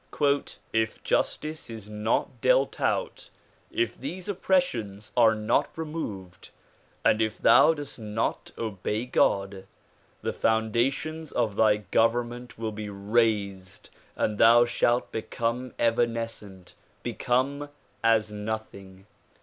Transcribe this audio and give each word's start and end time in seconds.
"If 0.73 1.03
justice 1.03 1.69
is 1.69 1.87
not 1.87 2.41
dealt 2.41 2.81
out, 2.81 3.29
if 3.69 3.95
these 3.95 4.27
oppressions 4.27 5.11
are 5.15 5.35
not 5.35 5.69
removed 5.77 6.49
and 7.05 7.21
if 7.21 7.37
thou 7.37 7.75
dost 7.75 7.99
not 7.99 8.49
obey 8.57 9.05
God, 9.05 9.67
the 10.23 10.33
foundations 10.33 11.31
of 11.31 11.55
thy 11.55 11.77
government 11.77 12.57
will 12.57 12.71
be 12.71 12.89
razed 12.89 13.91
and 14.15 14.39
thou 14.39 14.65
shalt 14.65 15.11
become 15.11 15.71
evanescent, 15.77 16.73
become 17.03 17.69
as 18.03 18.31
nothing. 18.31 19.05